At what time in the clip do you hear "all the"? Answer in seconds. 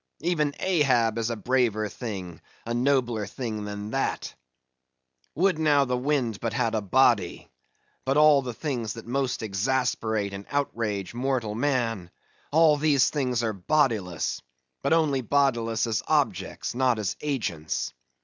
8.17-8.51